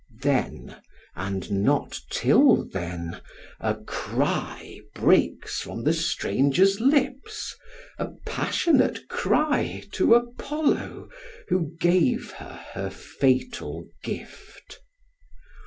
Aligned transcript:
Then, 0.23 0.77
and 1.15 1.63
not 1.63 1.99
till 2.09 2.67
then, 2.67 3.21
a 3.59 3.75
cry 3.75 4.79
breaks 4.95 5.59
from 5.61 5.83
the 5.83 5.93
stranger's 5.93 6.79
lips, 6.81 7.55
a 7.99 8.07
passionate 8.25 9.07
cry 9.09 9.83
to 9.91 10.15
Apollo 10.15 11.07
who 11.49 11.75
gave 11.79 12.31
her 12.31 12.65
her 12.73 12.89
fatal 12.89 13.85
gift. 14.03 14.79